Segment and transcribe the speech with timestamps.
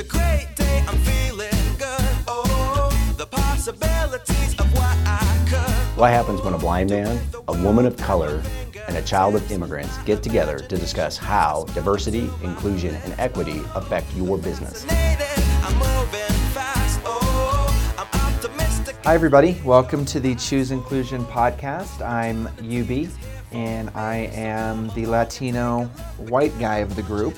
[0.00, 2.16] a great day, I'm feeling good.
[2.26, 5.98] Oh, the possibilities of what I could.
[5.98, 8.42] What happens when a blind man, a woman of color,
[8.88, 14.10] and a child of immigrants get together to discuss how diversity, inclusion, and equity affect
[14.14, 14.86] your business?
[14.88, 16.98] I'm moving fast.
[17.04, 18.96] Oh, I'm optimistic.
[19.04, 19.60] Hi, everybody.
[19.66, 22.00] Welcome to the Choose Inclusion podcast.
[22.00, 23.10] I'm UB,
[23.52, 25.84] and I am the Latino
[26.16, 27.36] white guy of the group.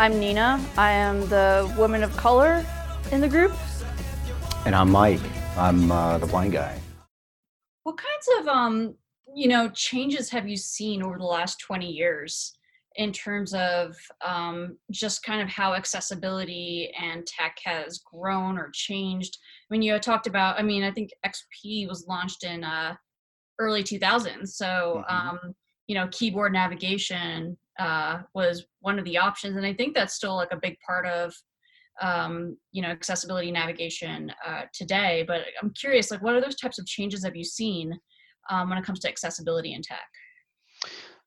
[0.00, 0.58] I'm Nina.
[0.78, 2.64] I am the woman of color
[3.12, 3.52] in the group.
[4.64, 5.20] And I'm Mike.
[5.58, 6.80] I'm uh, the blind guy.
[7.82, 8.94] What kinds of um,
[9.34, 12.56] you know, changes have you seen over the last 20 years
[12.94, 13.94] in terms of
[14.24, 19.36] um, just kind of how accessibility and tech has grown or changed?
[19.70, 22.94] I mean, you had talked about, I mean, I think XP was launched in uh,
[23.58, 24.48] early 2000s.
[24.48, 25.12] So, Mhm.
[25.12, 25.54] um,
[25.88, 29.56] you know, keyboard navigation uh, was one of the options.
[29.56, 31.34] And I think that's still like a big part of
[32.00, 36.78] um, you know accessibility navigation uh, today but i'm curious like what are those types
[36.78, 37.92] of changes have you seen
[38.48, 40.08] um, when it comes to accessibility in tech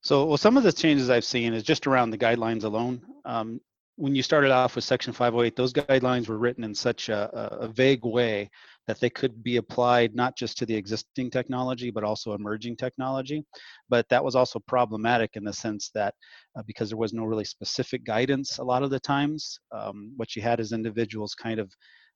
[0.00, 3.00] So, well, some of the changes I've seen is just around the guidelines alone.
[3.24, 3.60] Um,
[3.96, 7.68] when you started off with Section 508, those guidelines were written in such a, a
[7.68, 8.50] vague way
[8.86, 13.44] that they could be applied not just to the existing technology, but also emerging technology.
[13.88, 16.14] But that was also problematic in the sense that
[16.56, 20.36] uh, because there was no really specific guidance a lot of the times, um, what
[20.36, 21.70] you had is individuals kind of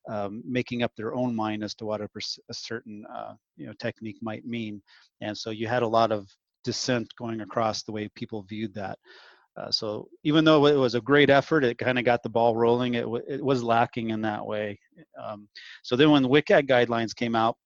[0.08, 2.08] um, making up their own mind as to what a,
[2.48, 4.80] a certain uh, you know technique might mean,
[5.20, 6.28] and so you had a lot of
[6.64, 8.98] dissent going across the way people viewed that.
[9.59, 12.55] Uh, so even though it was a great effort, it kind of got the ball
[12.55, 12.95] rolling.
[12.95, 14.78] It, w- it was lacking in that way.
[15.20, 15.48] Um,
[15.83, 17.56] so then when the WCAG guidelines came out,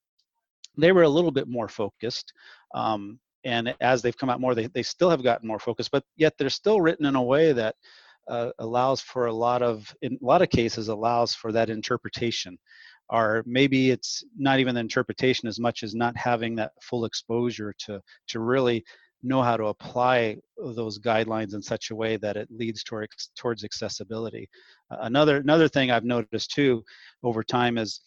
[0.79, 2.33] they were a little bit more focused.
[2.75, 6.05] Um, and as they've come out more, they, they still have gotten more focused, but
[6.17, 7.75] yet they're still written in a way that
[8.29, 12.57] uh, allows for a lot of, in a lot of cases, allows for that interpretation.
[13.11, 17.75] Or maybe it's not even the interpretation as much as not having that full exposure
[17.81, 18.85] to to really
[19.23, 23.65] know how to apply those guidelines in such a way that it leads toward, towards
[23.65, 24.49] accessibility.
[24.91, 26.85] Uh, another another thing I've noticed too
[27.23, 28.01] over time is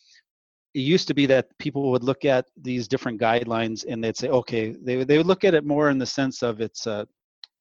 [0.73, 4.27] it used to be that people would look at these different guidelines and they'd say,
[4.27, 7.07] okay, they, they would look at it more in the sense of it's a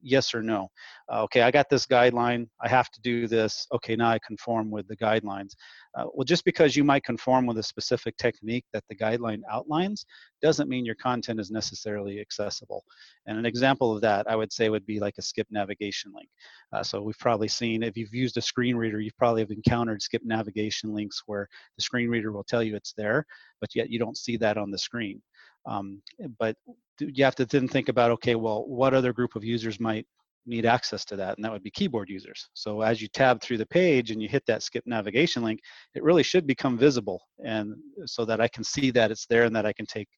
[0.04, 0.68] yes or no.
[1.12, 3.66] Uh, okay, I got this guideline, I have to do this.
[3.74, 5.52] Okay, now I conform with the guidelines.
[5.96, 10.04] Uh, well, just because you might conform with a specific technique that the guideline outlines
[10.42, 12.84] doesn't mean your content is necessarily accessible.
[13.26, 16.28] And an example of that, I would say, would be like a skip navigation link.
[16.72, 20.02] Uh, so we've probably seen, if you've used a screen reader, you've probably have encountered
[20.02, 23.24] skip navigation links where the screen reader will tell you it's there,
[23.60, 25.22] but yet you don't see that on the screen.
[25.66, 26.02] Um,
[26.38, 26.56] but
[27.00, 30.06] you have to then think about, okay, well, what other group of users might
[30.46, 31.36] need access to that?
[31.36, 32.48] And that would be keyboard users.
[32.54, 35.60] So as you tab through the page and you hit that skip navigation link,
[35.94, 37.74] it really should become visible, and
[38.06, 40.08] so that I can see that it's there and that I can take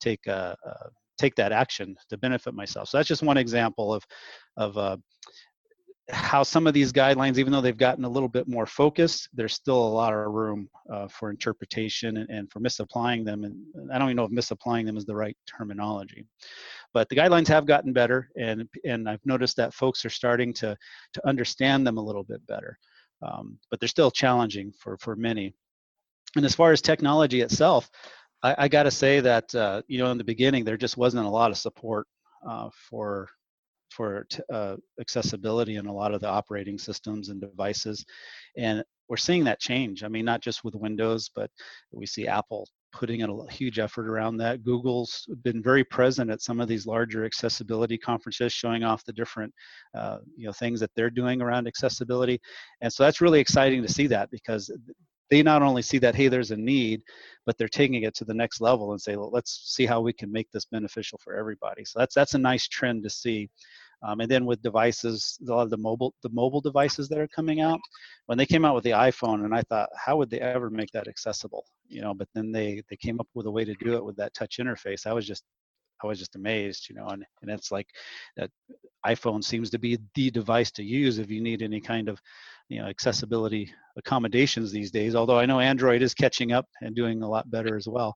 [0.00, 0.88] take uh, uh,
[1.18, 2.88] take that action to benefit myself.
[2.88, 4.02] So that's just one example of
[4.56, 4.96] of uh,
[6.12, 9.54] how some of these guidelines, even though they've gotten a little bit more focused, there's
[9.54, 13.44] still a lot of room uh, for interpretation and, and for misapplying them.
[13.44, 13.56] And
[13.92, 16.26] I don't even know if misapplying them is the right terminology.
[16.92, 20.76] But the guidelines have gotten better, and and I've noticed that folks are starting to
[21.14, 22.78] to understand them a little bit better.
[23.22, 25.54] Um, but they're still challenging for for many.
[26.36, 27.90] And as far as technology itself,
[28.42, 31.26] I, I got to say that uh, you know in the beginning there just wasn't
[31.26, 32.06] a lot of support
[32.48, 33.28] uh, for
[34.00, 38.02] for t- uh, accessibility in a lot of the operating systems and devices,
[38.56, 40.02] and we're seeing that change.
[40.02, 41.50] I mean, not just with Windows, but
[41.92, 44.64] we see Apple putting in a huge effort around that.
[44.64, 49.52] Google's been very present at some of these larger accessibility conferences, showing off the different
[49.94, 52.40] uh, you know things that they're doing around accessibility,
[52.80, 54.70] and so that's really exciting to see that because
[55.28, 57.02] they not only see that hey there's a need
[57.46, 60.12] but they're taking it to the next level and say well, let's see how we
[60.12, 63.48] can make this beneficial for everybody so that's that's a nice trend to see
[64.02, 67.28] um, and then with devices a lot of the mobile the mobile devices that are
[67.28, 67.80] coming out
[68.26, 70.90] when they came out with the iphone and i thought how would they ever make
[70.92, 73.94] that accessible you know but then they they came up with a way to do
[73.94, 75.44] it with that touch interface i was just
[76.02, 77.86] I was just amazed, you know, and, and it's like
[78.36, 78.50] that
[79.06, 82.20] iPhone seems to be the device to use if you need any kind of,
[82.68, 85.14] you know, accessibility accommodations these days.
[85.14, 88.14] Although I know Android is catching up and doing a lot better as well.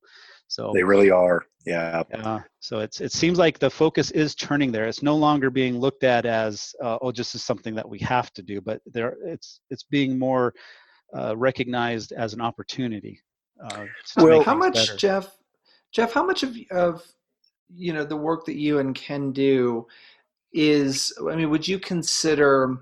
[0.48, 1.44] So They really are.
[1.66, 2.02] Yeah.
[2.12, 4.86] uh, so it's it seems like the focus is turning there.
[4.86, 8.32] It's no longer being looked at as uh, oh, just as something that we have
[8.34, 10.52] to do, but there it's it's being more
[11.16, 13.20] uh, recognized as an opportunity.
[13.62, 13.86] Uh,
[14.16, 14.96] Well, how much, better.
[14.96, 15.36] Jeff?
[15.92, 17.02] Jeff, how much of of
[17.74, 19.86] you know the work that you and Ken do
[20.52, 21.12] is?
[21.30, 22.76] I mean, would you consider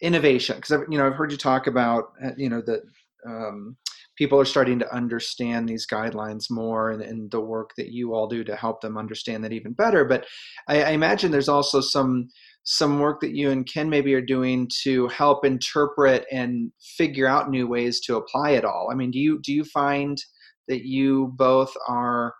[0.00, 0.56] innovation?
[0.56, 2.82] Because you know, I've heard you talk about uh, you know the
[3.26, 3.76] um,
[4.16, 8.26] people are starting to understand these guidelines more and, and, the work that you all
[8.26, 10.04] do to help them understand that even better.
[10.04, 10.26] But
[10.68, 12.28] I, I, imagine there's also some
[12.62, 17.50] some work that you and Ken maybe are doing to help interpret and figure out
[17.50, 18.88] new ways to apply it all.
[18.90, 20.16] I mean, do you do you find
[20.68, 22.34] that you both are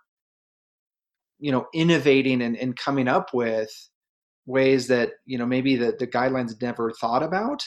[1.39, 3.69] you know innovating and, and coming up with
[4.45, 7.63] ways that you know maybe the, the guidelines never thought about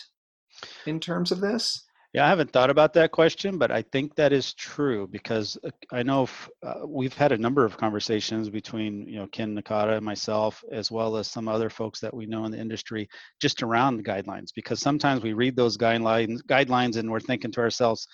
[0.87, 1.85] in terms of this
[2.15, 5.71] yeah, I haven't thought about that question, but I think that is true because uh,
[5.93, 9.97] I know f- uh, we've had a number of conversations between you know Ken Nakata
[9.97, 13.09] and myself, as well as some other folks that we know in the industry,
[13.43, 14.49] just around the guidelines.
[14.55, 18.09] Because sometimes we read those guidelines guidelines and we're thinking to ourselves,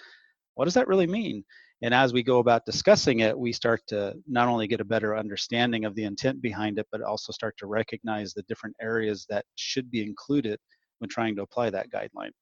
[0.54, 1.44] what does that really mean?
[1.82, 5.16] And as we go about discussing it, we start to not only get a better
[5.16, 9.44] understanding of the intent behind it, but also start to recognize the different areas that
[9.54, 10.58] should be included
[10.98, 12.32] when trying to apply that guideline.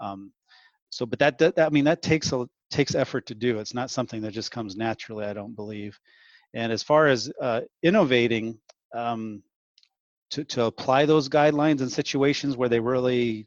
[0.00, 0.32] Um,
[0.90, 3.58] so but that, that, i mean that takes a takes effort to do.
[3.58, 5.98] It's not something that just comes naturally i don't believe.
[6.54, 8.58] And as far as uh, innovating
[8.94, 9.42] um,
[10.30, 13.46] to, to apply those guidelines in situations where they really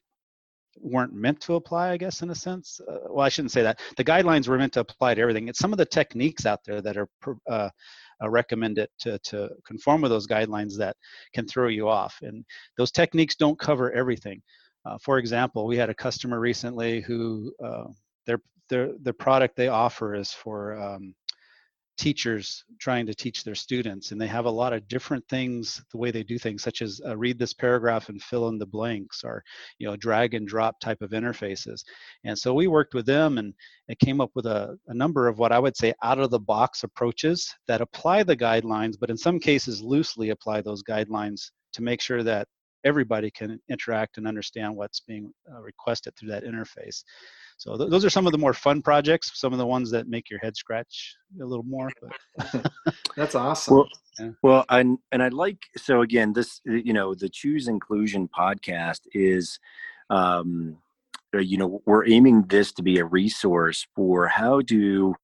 [0.77, 3.79] weren't meant to apply i guess in a sense uh, well i shouldn't say that.
[3.97, 5.47] The guidelines were meant to apply to everything.
[5.47, 7.07] It's some of the techniques out there that are
[7.49, 7.69] uh,
[8.21, 10.95] uh, recommended to, to conform with those guidelines that
[11.33, 12.17] can throw you off.
[12.21, 12.45] And
[12.77, 14.41] those techniques don't cover everything
[14.85, 17.85] uh, for example, we had a customer recently who uh,
[18.25, 18.39] their
[18.69, 21.15] their the product they offer is for um,
[21.97, 25.97] teachers trying to teach their students, and they have a lot of different things the
[25.97, 29.23] way they do things, such as uh, read this paragraph and fill in the blanks,
[29.23, 29.43] or
[29.79, 31.83] you know drag and drop type of interfaces.
[32.25, 33.53] And so we worked with them and
[33.87, 36.39] it came up with a, a number of what I would say out of the
[36.39, 41.83] box approaches that apply the guidelines, but in some cases loosely apply those guidelines to
[41.83, 42.47] make sure that
[42.83, 47.03] everybody can interact and understand what's being uh, requested through that interface.
[47.57, 50.07] So th- those are some of the more fun projects, some of the ones that
[50.07, 51.89] make your head scratch a little more.
[53.15, 53.75] That's awesome.
[53.75, 53.87] Well,
[54.19, 54.29] yeah.
[54.41, 59.59] well, and and I like so again this you know the Choose Inclusion podcast is,
[60.09, 60.77] um,
[61.33, 65.15] uh, you know, we're aiming this to be a resource for how do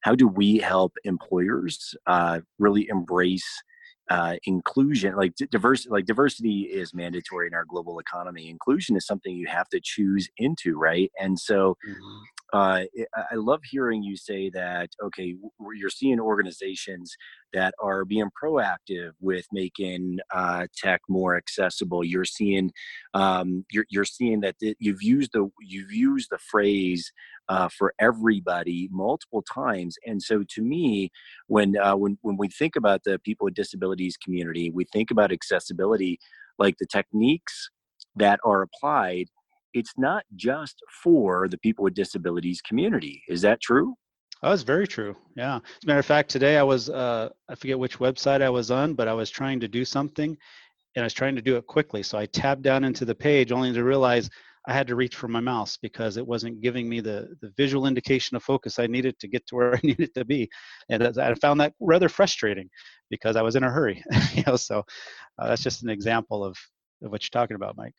[0.00, 3.62] how do we help employers uh, really embrace
[4.10, 9.34] uh, inclusion like diversity like diversity is mandatory in our global economy inclusion is something
[9.34, 12.22] you have to choose into right and so mm-hmm.
[12.52, 12.82] Uh,
[13.30, 15.34] i love hearing you say that okay
[15.74, 17.16] you're seeing organizations
[17.52, 22.70] that are being proactive with making uh, tech more accessible you're seeing
[23.14, 27.12] um, you're, you're seeing that you've used the you've used the phrase
[27.48, 29.96] uh, for everybody multiple times.
[30.06, 31.10] And so, to me,
[31.46, 35.32] when uh, when when we think about the people with disabilities community, we think about
[35.32, 36.18] accessibility,
[36.58, 37.70] like the techniques
[38.16, 39.28] that are applied.
[39.74, 43.22] It's not just for the people with disabilities community.
[43.28, 43.94] Is that true?
[44.42, 45.16] Oh, very true.
[45.36, 45.56] Yeah.
[45.56, 48.70] As a matter of fact, today I was, uh, I forget which website I was
[48.70, 50.36] on, but I was trying to do something
[50.94, 52.02] and I was trying to do it quickly.
[52.02, 54.28] So I tabbed down into the page only to realize
[54.66, 57.86] I had to reach for my mouse because it wasn't giving me the, the visual
[57.86, 60.50] indication of focus I needed to get to where I needed to be.
[60.88, 62.68] And I found that rather frustrating
[63.10, 64.02] because I was in a hurry.
[64.34, 64.84] you know, so
[65.38, 66.56] uh, that's just an example of,
[67.02, 67.94] of what you're talking about, Mike.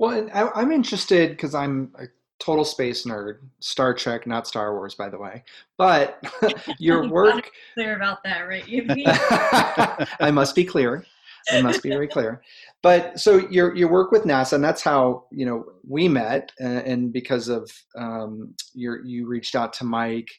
[0.00, 2.06] Well, I, I'm interested because I'm a
[2.38, 5.44] total space nerd, Star Trek, not Star Wars, by the way.
[5.76, 6.24] But
[6.78, 7.50] your work.
[7.74, 8.64] Clear about that, right?
[10.20, 11.04] I must be clear.
[11.52, 12.40] It must be very clear.
[12.82, 16.64] But so your your work with NASA, and that's how you know we met, uh,
[16.64, 20.30] and because of um, your you reached out to Mike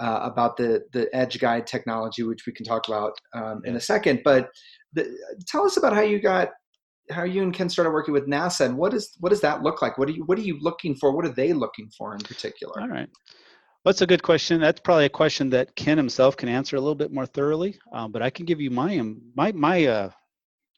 [0.00, 3.80] uh, about the the Edge Guide technology, which we can talk about um, in a
[3.80, 4.20] second.
[4.22, 4.50] But
[4.92, 5.16] the,
[5.46, 6.50] tell us about how you got
[7.10, 9.82] how you and Ken started working with NASA, and what is what does that look
[9.82, 9.98] like?
[9.98, 11.14] What are you what are you looking for?
[11.14, 12.80] What are they looking for in particular?
[12.80, 13.08] All right.
[13.84, 14.60] That's a good question.
[14.60, 17.78] That's probably a question that Ken himself can answer a little bit more thoroughly.
[17.92, 19.02] Um, but I can give you my
[19.34, 20.10] my my uh,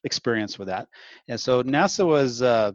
[0.03, 0.87] experience with that.
[1.27, 2.71] And so NASA was uh,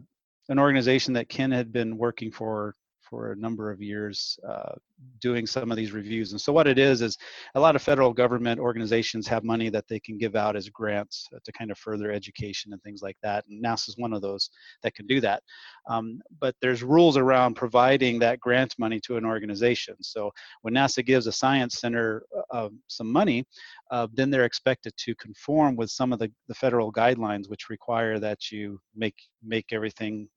[0.49, 2.75] an organization that Ken had been working for
[3.09, 4.73] for a number of years uh,
[5.21, 6.31] doing some of these reviews.
[6.31, 7.17] And so what it is is
[7.55, 11.27] a lot of federal government organizations have money that they can give out as grants
[11.35, 13.45] uh, to kind of further education and things like that.
[13.47, 14.49] And NASA is one of those
[14.83, 15.43] that can do that.
[15.89, 19.95] Um, but there's rules around providing that grant money to an organization.
[20.01, 23.45] So when NASA gives a science center uh, some money,
[23.91, 28.19] uh, then they're expected to conform with some of the, the federal guidelines, which require
[28.19, 30.27] that you make make everything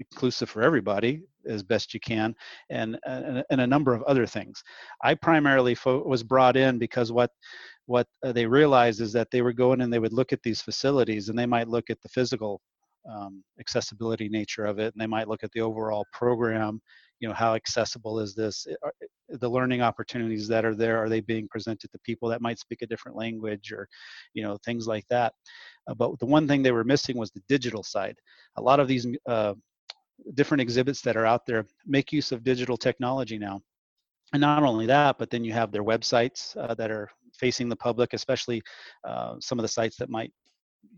[0.00, 2.34] inclusive for everybody as best you can,
[2.70, 4.62] and and, and a number of other things.
[5.02, 7.30] I primarily fo- was brought in because what
[7.86, 10.60] what uh, they realized is that they were going and they would look at these
[10.60, 12.60] facilities and they might look at the physical
[13.08, 16.80] um, accessibility nature of it, and they might look at the overall program
[17.20, 18.92] you know how accessible is this are,
[19.28, 22.82] the learning opportunities that are there are they being presented to people that might speak
[22.82, 23.88] a different language or
[24.34, 25.32] you know things like that
[25.88, 28.16] uh, but the one thing they were missing was the digital side
[28.56, 29.54] a lot of these uh,
[30.34, 33.60] different exhibits that are out there make use of digital technology now.
[34.32, 37.08] And not only that but then you have their websites uh, that are
[37.38, 38.62] facing the public especially
[39.06, 40.32] uh, some of the sites that might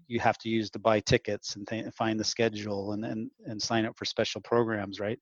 [0.06, 3.60] you have to use to buy tickets and th- find the schedule and, and and
[3.60, 5.18] sign up for special programs right?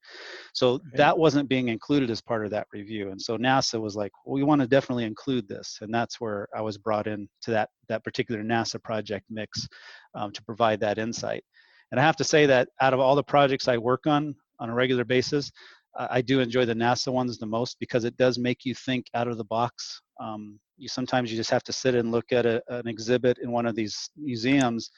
[0.55, 0.81] So right.
[0.95, 4.35] that wasn't being included as part of that review and so nasa was like well,
[4.35, 7.71] we want to definitely include this and that's where i was brought in to that
[7.89, 9.69] that particular nasa project mix
[10.15, 11.43] um, to provide that insight
[11.91, 14.71] and i have to say that out of all the projects i work on on
[14.71, 15.51] a regular basis
[15.99, 19.29] I do enjoy the NASA ones the most because it does make you think out
[19.29, 20.03] of the box.
[20.21, 23.51] Um, you sometimes you just have to sit and look at a, an exhibit in
[23.51, 24.91] one of these museums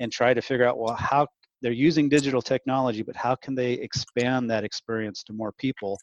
[0.00, 1.26] and try to figure out well how
[1.62, 5.98] they're using digital technology but how can they expand that experience to more people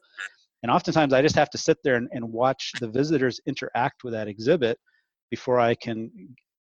[0.64, 4.14] and oftentimes i just have to sit there and, and watch the visitors interact with
[4.14, 4.78] that exhibit
[5.30, 6.12] before i can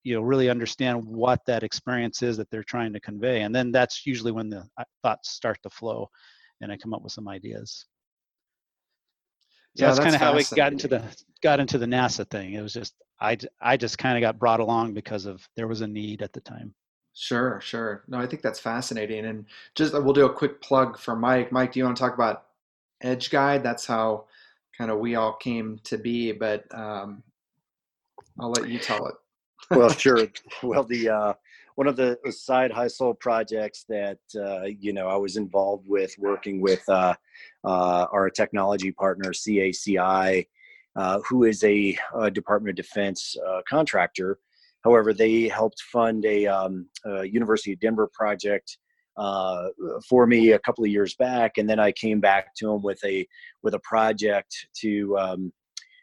[0.03, 3.71] you know really understand what that experience is that they're trying to convey and then
[3.71, 6.09] that's usually when the uh, thoughts start to flow
[6.61, 7.85] and i come up with some ideas
[9.77, 11.03] so yeah, that's, that's kind of how we got into the
[11.41, 12.53] got into the NASA thing.
[12.53, 15.81] It was just I I just kind of got brought along because of there was
[15.81, 16.73] a need at the time.
[17.13, 18.03] Sure, sure.
[18.07, 19.25] No, I think that's fascinating.
[19.25, 21.51] And just we'll do a quick plug for Mike.
[21.51, 22.45] Mike, do you want to talk about
[23.01, 23.63] Edge Guide?
[23.63, 24.25] That's how
[24.77, 26.31] kind of we all came to be.
[26.31, 27.21] But um,
[28.39, 29.15] I'll let you tell it.
[29.71, 30.27] Well, sure.
[30.63, 31.33] Well, the uh,
[31.75, 36.59] one of the side hustle projects that uh, you know I was involved with, working
[36.59, 37.13] with uh,
[37.63, 40.45] uh, our technology partner CACI,
[40.97, 44.39] uh, who is a, a, Department of Defense uh, contractor.
[44.83, 48.77] However, they helped fund a, um, a University of Denver project
[49.15, 49.69] uh,
[50.07, 52.99] for me a couple of years back, and then I came back to them with
[53.05, 53.25] a
[53.63, 55.17] with a project to.
[55.17, 55.53] Um,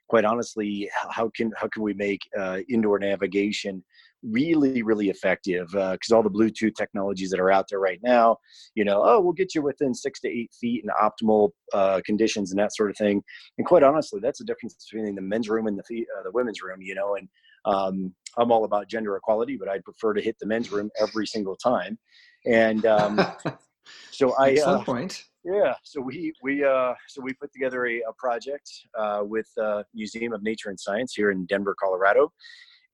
[0.09, 2.21] quite honestly, how can how can we make
[2.69, 3.83] indoor navigation
[4.23, 8.37] really really effective because uh, all the bluetooth technologies that are out there right now
[8.75, 12.51] you know oh we'll get you within six to eight feet in optimal uh, conditions
[12.51, 13.23] and that sort of thing.
[13.59, 16.63] And quite honestly that's the difference between the men's room and the uh, the women's
[16.63, 17.29] room you know and
[17.67, 21.27] um, i'm all about gender equality but i'd prefer to hit the men's room every
[21.27, 21.99] single time.
[22.47, 23.21] And um,
[24.11, 28.01] so i Excellent uh, point yeah, so we we uh, so we put together a,
[28.01, 32.33] a project uh, with uh, Museum of Nature and Science here in Denver, Colorado,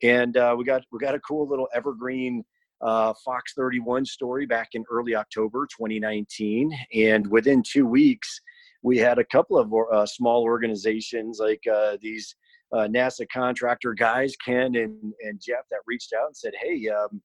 [0.03, 2.45] and uh, we got we got a cool little evergreen
[2.83, 8.41] uh, Fox 31 story back in early October 2019, and within two weeks,
[8.83, 12.37] we had a couple of uh, small organizations like uh, these
[12.75, 17.23] uh, NASA contractor guys, Ken and, and Jeff, that reached out and said, "Hey, um,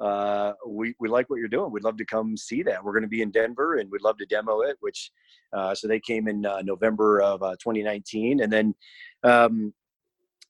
[0.00, 1.70] uh, we we like what you're doing.
[1.70, 2.82] We'd love to come see that.
[2.82, 5.10] We're going to be in Denver, and we'd love to demo it." Which,
[5.52, 8.74] uh, so they came in uh, November of 2019, and then
[9.22, 9.72] um,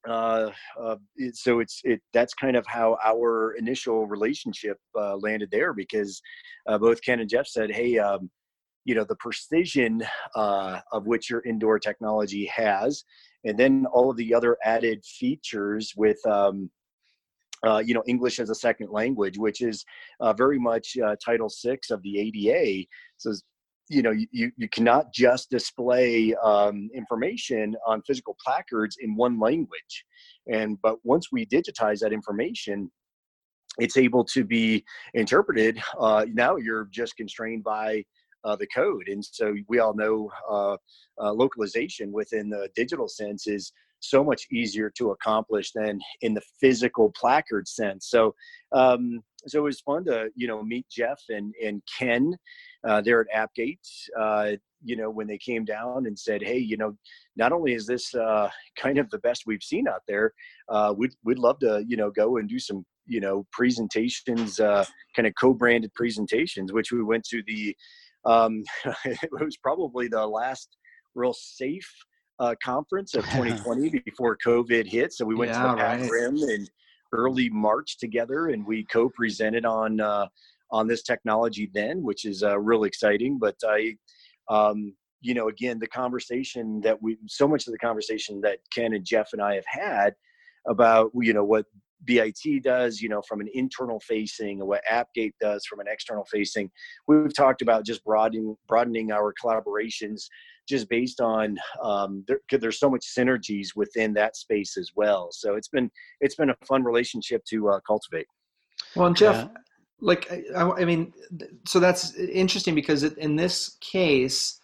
[0.07, 0.97] uh, uh,
[1.33, 6.21] so it's it that's kind of how our initial relationship uh, landed there because
[6.67, 8.31] uh, both Ken and Jeff said, "Hey, um,
[8.85, 10.03] you know the precision
[10.35, 13.05] uh, of which your indoor technology has,
[13.45, 16.71] and then all of the other added features with." Um,
[17.67, 19.85] uh, you know, English as a second language, which is
[20.37, 22.87] very much Title Six of the ADA.
[23.19, 23.43] Says,
[23.89, 30.05] you know you, you cannot just display um, information on physical placards in one language
[30.51, 32.91] and but once we digitize that information
[33.79, 38.03] it's able to be interpreted uh, now you're just constrained by
[38.45, 40.77] uh, the code and so we all know uh,
[41.23, 46.43] uh localization within the digital sense is so much easier to accomplish than in the
[46.61, 48.35] physical placard sense so
[48.73, 52.35] um, so it was fun to you know meet jeff and and ken
[52.85, 53.79] uh, there at Appgate,
[54.19, 54.53] uh,
[54.85, 56.97] you know, when they came down and said, "Hey, you know,
[57.37, 60.35] not only is this uh, kind of the best we've seen out there,
[60.69, 65.27] uh, we'd we'd love to, you know, go and do some, you know, presentations, kind
[65.27, 67.75] of co-branded presentations." Which we went to the,
[68.27, 68.63] um,
[69.05, 70.77] it was probably the last
[71.15, 71.91] real safe
[72.41, 75.13] uh, conference of 2020 before COVID hit.
[75.13, 76.11] So we went yeah, to the Pac right.
[76.11, 76.67] Rim in
[77.13, 80.01] early March together, and we co-presented on
[80.75, 83.39] on this technology then, which is uh, real exciting.
[83.39, 83.97] But I,
[84.51, 88.93] um, you know, again, the conversation that we, so much of the conversation that Ken
[88.93, 90.15] and Jeff and I have had
[90.67, 91.67] about, you know, what
[92.05, 96.25] BIT does, you know, from an internal facing, and what AppGate does from an external
[96.25, 96.71] facing.
[97.07, 100.23] We've talked about just broadening broadening our collaborations,
[100.69, 105.29] just based on um, there, there's so much synergies within that space as well.
[105.33, 108.27] So it's been it's been a fun relationship to uh, cultivate.
[108.97, 109.61] Well, and Jeff, yeah
[110.01, 111.15] like I, I, mean
[111.67, 114.61] so that's interesting because in this case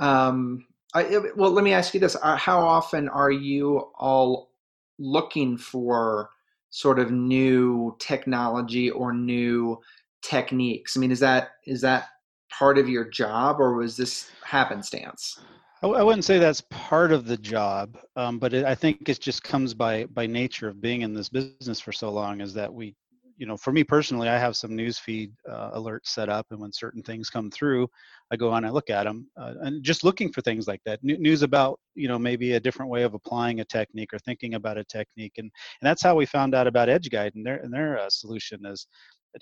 [0.00, 4.50] um, I, well, let me ask you this: uh, How often are you all
[4.98, 6.30] looking for
[6.74, 9.78] sort of new technology or new
[10.22, 10.96] techniques?
[10.96, 12.08] I mean, is that is that
[12.50, 15.38] part of your job, or was this happenstance?
[15.82, 19.20] I, I wouldn't say that's part of the job, um, but it, I think it
[19.20, 22.40] just comes by by nature of being in this business for so long.
[22.40, 22.96] Is that we,
[23.36, 26.72] you know, for me personally, I have some newsfeed uh, alerts set up, and when
[26.72, 27.88] certain things come through,
[28.30, 31.00] I go on and look at them, uh, and just looking for things like that,
[31.08, 34.54] N- news about, you know, maybe a different way of applying a technique or thinking
[34.54, 35.50] about a technique, and
[35.80, 38.86] and that's how we found out about EdgeGuide and their and their uh, solution is.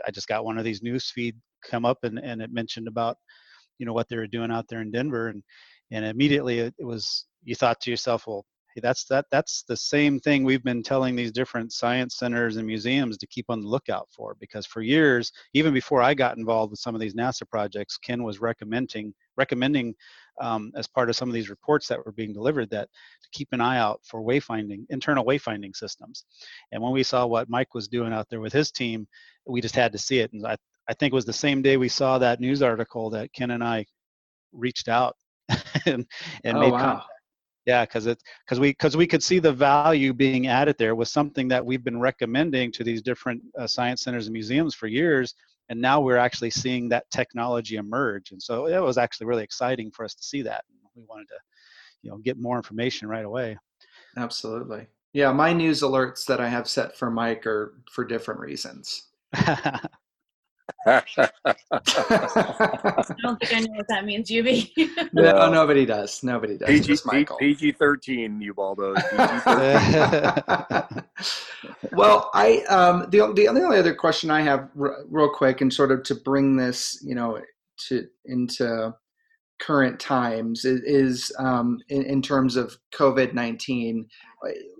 [0.06, 3.18] I just got one of these newsfeed come up and, and it mentioned about
[3.78, 5.42] you know what they were doing out there in Denver and
[5.90, 8.44] and immediately it, it was you thought to yourself well
[8.80, 13.18] that's that that's the same thing we've been telling these different science centers and museums
[13.18, 16.80] to keep on the lookout for because for years even before i got involved with
[16.80, 19.94] some of these nasa projects ken was recommending recommending
[20.40, 22.88] um, as part of some of these reports that were being delivered that
[23.22, 26.24] to keep an eye out for wayfinding internal wayfinding systems
[26.72, 29.06] and when we saw what mike was doing out there with his team
[29.46, 30.56] we just had to see it and i,
[30.88, 33.62] I think it was the same day we saw that news article that ken and
[33.62, 33.84] i
[34.52, 35.16] reached out
[35.86, 36.06] and,
[36.44, 36.78] and oh, made wow.
[36.78, 37.08] contact.
[37.66, 41.12] Yeah, because it because we because we could see the value being added there was
[41.12, 45.34] something that we've been recommending to these different uh, science centers and museums for years,
[45.68, 48.32] and now we're actually seeing that technology emerge.
[48.32, 50.64] And so it was actually really exciting for us to see that.
[50.96, 51.36] We wanted to,
[52.02, 53.56] you know, get more information right away.
[54.16, 54.86] Absolutely.
[55.12, 59.08] Yeah, my news alerts that I have set for Mike are for different reasons.
[60.86, 61.02] I
[63.22, 64.70] don't think I know what that means, Yubi.
[65.12, 66.22] no, Well, nobody does.
[66.22, 66.68] Nobody does.
[66.68, 67.36] PG, Just Michael.
[67.36, 68.94] PG thirteen, Ubaldo.
[68.94, 71.04] PG-13.
[71.92, 75.92] well, I um, the the only other question I have, r- real quick, and sort
[75.92, 77.40] of to bring this, you know,
[77.88, 78.94] to into
[79.60, 84.06] current times is, is um, in, in terms of COVID nineteen.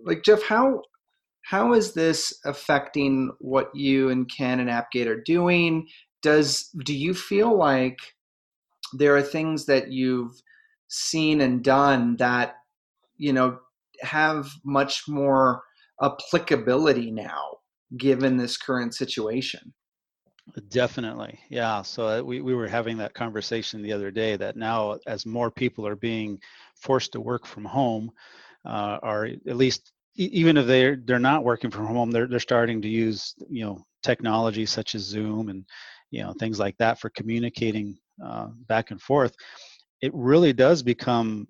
[0.05, 0.83] Like Jeff, how
[1.43, 5.89] how is this affecting what you and Ken and Appgate are doing?
[6.23, 7.99] Does do you feel like
[8.93, 10.41] there are things that you've
[10.89, 12.55] seen and done that
[13.17, 13.59] you know
[14.03, 15.63] have much more
[16.03, 17.57] applicability now
[17.97, 19.73] given this current situation
[20.69, 21.83] Definitely, yeah.
[21.83, 25.51] So uh, we, we were having that conversation the other day that now, as more
[25.51, 26.41] people are being
[26.75, 28.11] forced to work from home,
[28.65, 32.83] uh, or at least even if they're they're not working from home, they're they're starting
[32.83, 35.65] to use you know technology such as Zoom and
[36.11, 39.35] you know things like that for communicating uh, back and forth.
[40.01, 41.47] It really does become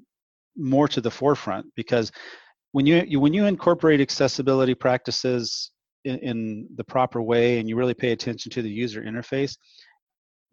[0.56, 2.12] more to the forefront because
[2.72, 5.70] when you, you when you incorporate accessibility practices
[6.04, 9.56] in, in the proper way and you really pay attention to the user interface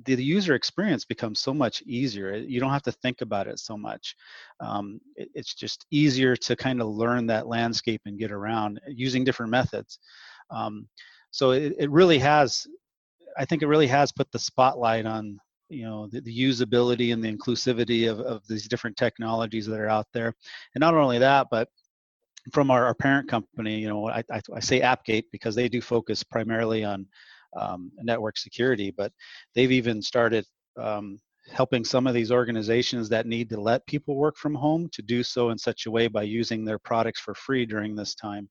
[0.06, 3.78] the, user experience becomes so much easier you don't have to think about it so
[3.78, 4.16] much.
[4.60, 9.24] Um, it, it's just easier to kind of learn that landscape and get around using
[9.24, 10.00] different methods.
[10.52, 10.88] Um,
[11.32, 12.66] so it, it really has
[13.38, 17.24] i think it really has put the spotlight on you know the, the usability and
[17.24, 20.34] the inclusivity of, of these different technologies that are out there.
[20.74, 21.70] And not only that but
[22.54, 25.82] from our, our parent company, you know, I, I, I say AppGate because they do
[25.82, 27.06] focus primarily on
[27.58, 29.12] um, network security, but
[29.56, 30.46] they've even started
[30.78, 31.20] um,
[31.52, 35.24] helping some of these organizations that need to let people work from home to do
[35.24, 38.50] so in such a way by using their products for free during this time.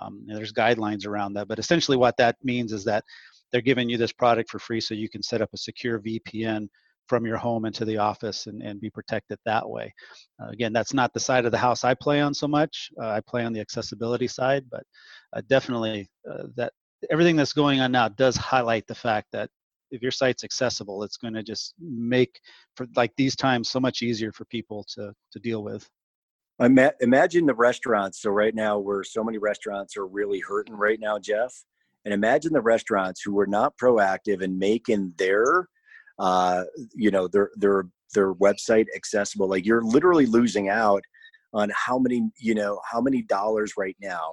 [0.00, 3.04] Um, there's guidelines around that, but essentially what that means is that
[3.50, 6.68] they're giving you this product for free so you can set up a secure VPN
[7.06, 9.94] from your home into the office and, and be protected that way.
[10.42, 12.90] Uh, again, that's not the side of the house I play on so much.
[13.00, 14.82] Uh, I play on the accessibility side, but
[15.32, 16.72] uh, definitely uh, that
[17.10, 19.50] everything that's going on now does highlight the fact that
[19.90, 22.40] if your site's accessible, it's going to just make
[22.74, 25.88] for like these times so much easier for people to to deal with.
[26.60, 28.22] Ima- Imagine the restaurants.
[28.22, 31.52] So right now, where so many restaurants are really hurting right now, Jeff.
[32.04, 35.68] And imagine the restaurants who were not proactive in making their
[36.18, 41.02] uh, you know their their their website accessible like you're literally losing out
[41.52, 44.32] on how many you know how many dollars right now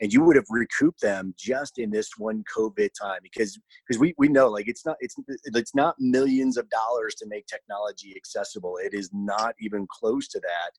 [0.00, 4.14] and you would have recouped them just in this one covid time because because we
[4.18, 8.78] we know like it's not it's it's not millions of dollars to make technology accessible
[8.82, 10.70] it is not even close to that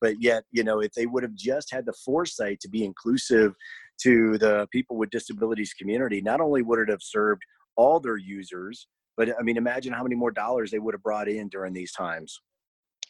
[0.00, 3.54] but yet you know if they would have just had the foresight to be inclusive
[4.00, 7.42] to the people with disabilities community not only would it have served
[7.76, 11.28] all their users but I mean, imagine how many more dollars they would have brought
[11.28, 12.40] in during these times.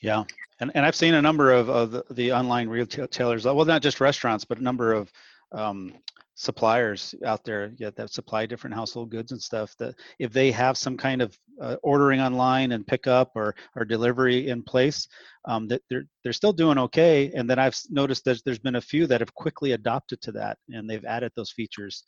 [0.00, 0.24] Yeah,
[0.60, 4.00] and and I've seen a number of, of the, the online retailers, well, not just
[4.00, 5.12] restaurants, but a number of
[5.52, 5.94] um,
[6.38, 10.78] suppliers out there yeah, that supply different household goods and stuff that if they have
[10.78, 15.08] some kind of uh, ordering online and pickup or or delivery in place
[15.46, 18.80] um, that they're they're still doing okay and then i've noticed that there's been a
[18.80, 22.04] few that have quickly adopted to that and they've added those features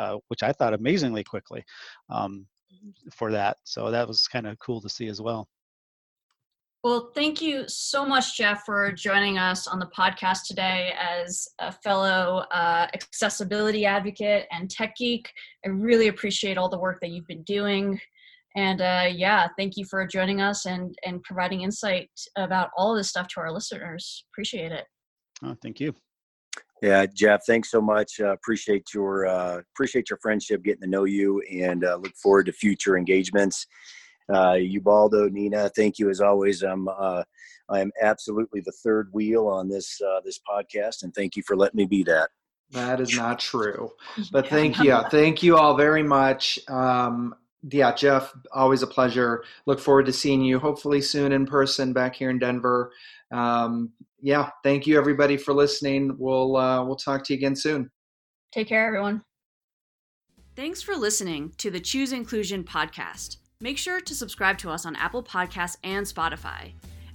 [0.00, 1.62] uh, which i thought amazingly quickly
[2.10, 2.44] um,
[3.12, 5.46] for that so that was kind of cool to see as well
[6.84, 11.72] Well, thank you so much, Jeff, for joining us on the podcast today as a
[11.72, 15.28] fellow uh, accessibility advocate and tech geek.
[15.66, 18.00] I really appreciate all the work that you've been doing.
[18.56, 22.98] And uh, yeah, thank you for joining us and, and providing insight about all of
[22.98, 24.24] this stuff to our listeners.
[24.32, 24.84] Appreciate it.
[25.42, 25.92] oh, thank you
[26.80, 28.20] Yeah, Jeff, thanks so much.
[28.20, 32.46] Uh, appreciate your uh, appreciate your friendship, getting to know you, and uh, look forward
[32.46, 33.66] to future engagements.
[34.32, 36.62] Uh, Ubaldo, Nina, thank you as always.
[36.62, 37.22] I'm uh,
[37.68, 41.56] I am absolutely the third wheel on this uh, this podcast, and thank you for
[41.56, 42.30] letting me be that.
[42.70, 43.90] That is not true.
[44.30, 45.00] But thank you.
[45.10, 46.58] Thank you all very much.
[46.68, 49.42] Um, yeah, Jeff, always a pleasure.
[49.66, 52.92] Look forward to seeing you hopefully soon in person back here in Denver.
[53.32, 56.14] Um, yeah, thank you everybody for listening.
[56.18, 57.90] We'll uh, we'll talk to you again soon.
[58.52, 59.22] Take care, everyone.
[60.56, 63.36] Thanks for listening to the Choose Inclusion podcast.
[63.60, 66.74] Make sure to subscribe to us on Apple Podcasts and Spotify.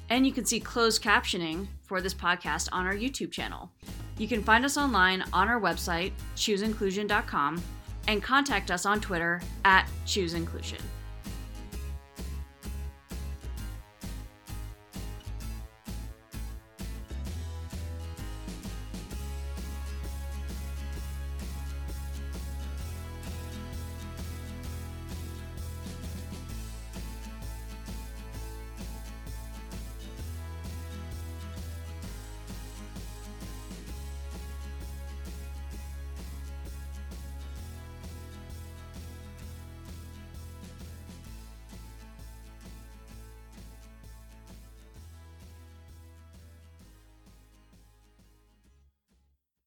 [0.09, 3.71] And you can see closed captioning for this podcast on our YouTube channel.
[4.17, 7.63] You can find us online on our website, chooseinclusion.com,
[8.09, 10.81] and contact us on Twitter at chooseinclusion.